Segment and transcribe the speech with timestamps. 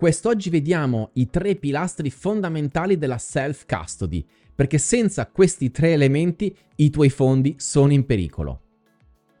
[0.00, 7.10] Quest'oggi vediamo i tre pilastri fondamentali della self-custody, perché senza questi tre elementi i tuoi
[7.10, 8.62] fondi sono in pericolo.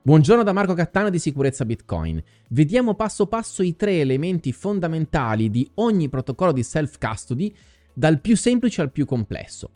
[0.02, 2.22] Buongiorno da Marco Cattano di Sicurezza Bitcoin.
[2.50, 7.54] Vediamo passo passo i tre elementi fondamentali di ogni protocollo di self-custody,
[7.94, 9.70] dal più semplice al più complesso.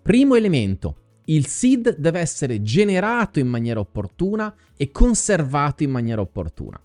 [0.00, 6.80] Primo elemento, il seed deve essere generato in maniera opportuna e conservato in maniera opportuna.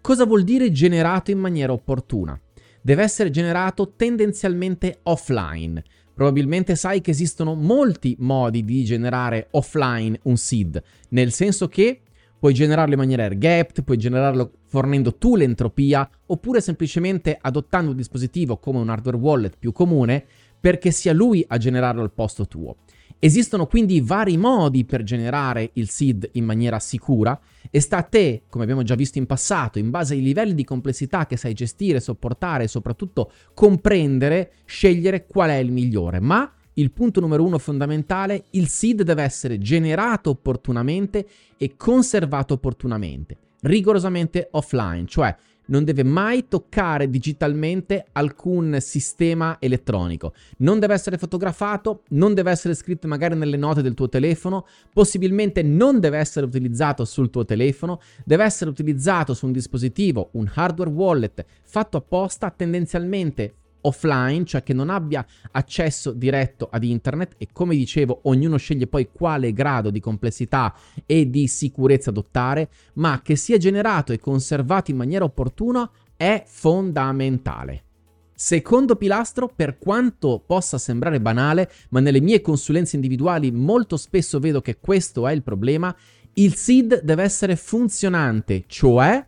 [0.00, 2.40] Cosa vuol dire generato in maniera opportuna?
[2.80, 5.82] Deve essere generato tendenzialmente offline.
[6.14, 12.00] Probabilmente sai che esistono molti modi di generare offline un seed, nel senso che
[12.38, 18.58] puoi generarlo in maniera air-gapped, puoi generarlo fornendo tu l'entropia, oppure semplicemente adottando un dispositivo
[18.58, 20.24] come un hardware wallet più comune
[20.60, 22.76] perché sia lui a generarlo al posto tuo.
[23.20, 27.38] Esistono quindi vari modi per generare il seed in maniera sicura
[27.68, 30.62] e sta a te, come abbiamo già visto in passato, in base ai livelli di
[30.62, 36.20] complessità che sai gestire, sopportare e soprattutto comprendere, scegliere qual è il migliore.
[36.20, 43.36] Ma il punto numero uno fondamentale, il seed deve essere generato opportunamente e conservato opportunamente,
[43.62, 45.36] rigorosamente offline, cioè
[45.68, 50.32] non deve mai toccare digitalmente alcun sistema elettronico.
[50.58, 55.62] Non deve essere fotografato, non deve essere scritto magari nelle note del tuo telefono, possibilmente
[55.62, 60.90] non deve essere utilizzato sul tuo telefono, deve essere utilizzato su un dispositivo, un hardware
[60.90, 67.76] wallet fatto apposta, tendenzialmente offline, cioè che non abbia accesso diretto ad internet e come
[67.76, 70.74] dicevo ognuno sceglie poi quale grado di complessità
[71.06, 77.84] e di sicurezza adottare, ma che sia generato e conservato in maniera opportuna è fondamentale.
[78.34, 84.60] Secondo pilastro, per quanto possa sembrare banale, ma nelle mie consulenze individuali molto spesso vedo
[84.60, 85.94] che questo è il problema,
[86.34, 89.26] il SID deve essere funzionante, cioè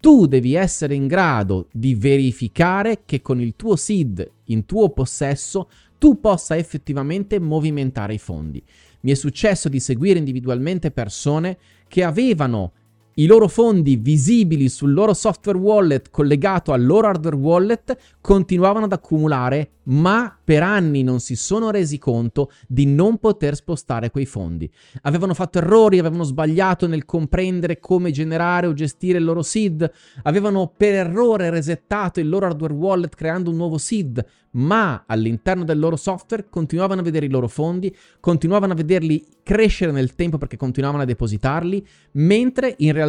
[0.00, 5.68] tu devi essere in grado di verificare che con il tuo SID in tuo possesso
[5.98, 8.64] tu possa effettivamente movimentare i fondi.
[9.00, 12.72] Mi è successo di seguire individualmente persone che avevano
[13.20, 18.92] i loro fondi visibili sul loro software wallet collegato al loro hardware wallet continuavano ad
[18.92, 24.70] accumulare, ma per anni non si sono resi conto di non poter spostare quei fondi.
[25.02, 29.90] Avevano fatto errori, avevano sbagliato nel comprendere come generare o gestire il loro seed,
[30.22, 35.78] avevano per errore resettato il loro hardware wallet creando un nuovo seed, ma all'interno del
[35.78, 40.56] loro software continuavano a vedere i loro fondi, continuavano a vederli crescere nel tempo perché
[40.56, 43.08] continuavano a depositarli, mentre in realtà,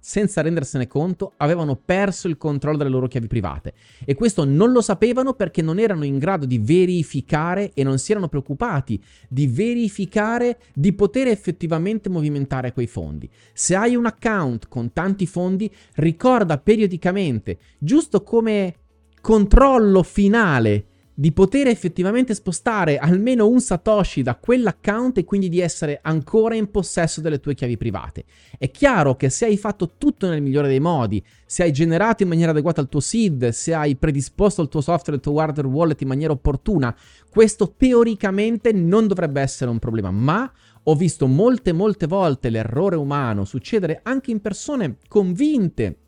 [0.00, 3.74] senza rendersene conto, avevano perso il controllo delle loro chiavi private.
[4.04, 8.12] E questo non lo sapevano perché non erano in grado di verificare e non si
[8.12, 13.28] erano preoccupati di verificare di poter effettivamente movimentare quei fondi.
[13.52, 18.74] Se hai un account con tanti fondi, ricorda periodicamente, giusto come
[19.20, 20.86] controllo finale
[21.22, 26.68] di poter effettivamente spostare almeno un Satoshi da quell'account e quindi di essere ancora in
[26.68, 28.24] possesso delle tue chiavi private.
[28.58, 32.28] È chiaro che se hai fatto tutto nel migliore dei modi, se hai generato in
[32.28, 36.00] maniera adeguata il tuo seed, se hai predisposto il tuo software, il tuo hardware wallet
[36.00, 36.92] in maniera opportuna,
[37.30, 40.52] questo teoricamente non dovrebbe essere un problema, ma
[40.82, 45.98] ho visto molte molte volte l'errore umano succedere anche in persone convinte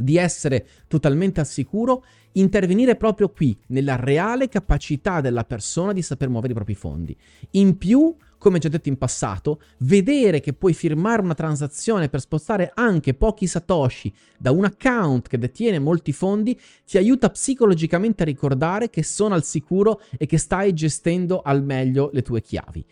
[0.00, 6.28] di essere totalmente al sicuro, intervenire proprio qui, nella reale capacità della persona di saper
[6.28, 7.16] muovere i propri fondi.
[7.52, 12.70] In più, come già detto in passato, vedere che puoi firmare una transazione per spostare
[12.74, 18.90] anche pochi satoshi da un account che detiene molti fondi ti aiuta psicologicamente a ricordare
[18.90, 22.84] che sono al sicuro e che stai gestendo al meglio le tue chiavi.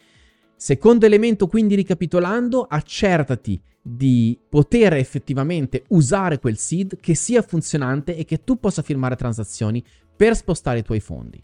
[0.57, 8.25] Secondo elemento, quindi ricapitolando, accertati di poter effettivamente usare quel seed che sia funzionante e
[8.25, 9.85] che tu possa firmare transazioni
[10.17, 11.41] per spostare i tuoi fondi.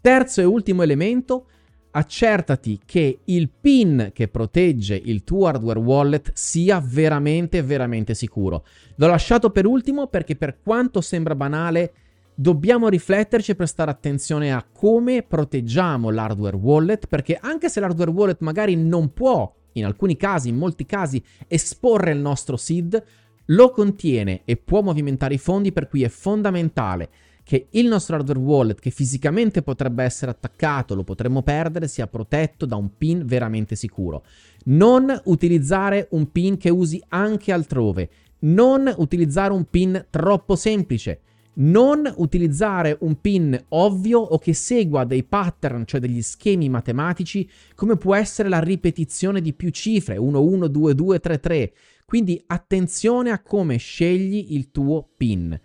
[0.00, 1.46] Terzo e ultimo elemento,
[1.90, 8.64] accertati che il PIN che protegge il tuo hardware wallet sia veramente veramente sicuro.
[8.96, 11.92] L'ho lasciato per ultimo perché per quanto sembra banale
[12.40, 18.40] dobbiamo rifletterci e prestare attenzione a come proteggiamo l'hardware wallet, perché anche se l'hardware wallet
[18.42, 23.02] magari non può, in alcuni casi, in molti casi, esporre il nostro seed,
[23.46, 27.08] lo contiene e può movimentare i fondi, per cui è fondamentale
[27.42, 32.66] che il nostro hardware wallet, che fisicamente potrebbe essere attaccato, lo potremmo perdere, sia protetto
[32.66, 34.22] da un PIN veramente sicuro.
[34.66, 38.10] Non utilizzare un PIN che usi anche altrove.
[38.40, 41.22] Non utilizzare un PIN troppo semplice
[41.58, 47.96] non utilizzare un pin ovvio o che segua dei pattern, cioè degli schemi matematici, come
[47.96, 51.72] può essere la ripetizione di più cifre, 1, 1, 2, 2, 3, 3.
[52.04, 55.58] Quindi attenzione a come scegli il tuo pin.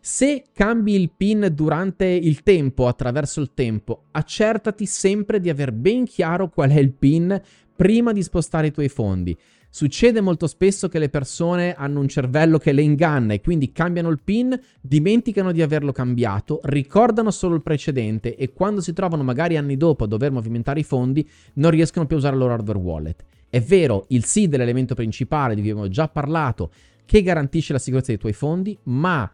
[0.00, 6.04] Se cambi il PIN durante il tempo, attraverso il tempo, accertati sempre di aver ben
[6.04, 7.40] chiaro qual è il PIN
[7.74, 9.36] prima di spostare i tuoi fondi.
[9.78, 14.08] Succede molto spesso che le persone hanno un cervello che le inganna e quindi cambiano
[14.08, 19.56] il PIN, dimenticano di averlo cambiato, ricordano solo il precedente e quando si trovano magari
[19.56, 22.78] anni dopo a dover movimentare i fondi non riescono più a usare il loro hardware
[22.80, 23.24] wallet.
[23.48, 26.72] È vero, il SID è l'elemento principale di cui abbiamo già parlato
[27.04, 29.30] che garantisce la sicurezza dei tuoi fondi, ma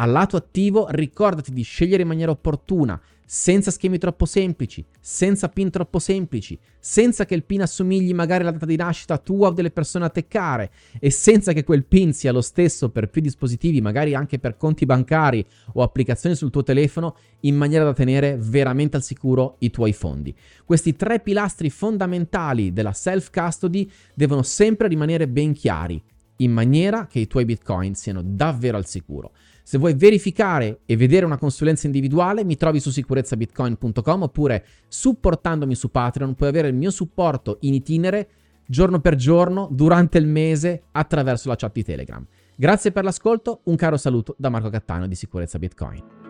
[0.00, 3.00] al lato attivo ricordati di scegliere in maniera opportuna,
[3.30, 8.52] senza schemi troppo semplici, senza pin troppo semplici, senza che il pin assomigli magari alla
[8.52, 12.14] data di nascita tua o delle persone a te care e senza che quel pin
[12.14, 16.62] sia lo stesso per più dispositivi, magari anche per conti bancari o applicazioni sul tuo
[16.62, 20.34] telefono, in maniera da tenere veramente al sicuro i tuoi fondi.
[20.64, 26.02] Questi tre pilastri fondamentali della self-custody devono sempre rimanere ben chiari,
[26.36, 29.32] in maniera che i tuoi bitcoin siano davvero al sicuro.
[29.68, 35.90] Se vuoi verificare e vedere una consulenza individuale, mi trovi su sicurezzabitcoin.com oppure supportandomi su
[35.90, 38.30] Patreon puoi avere il mio supporto in itinere
[38.66, 42.26] giorno per giorno durante il mese attraverso la chat di Telegram.
[42.56, 46.27] Grazie per l'ascolto, un caro saluto da Marco Cattano di Sicurezza Bitcoin.